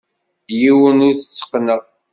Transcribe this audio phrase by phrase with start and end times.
[0.59, 1.81] Yiwen ur t-tteqqneɣ.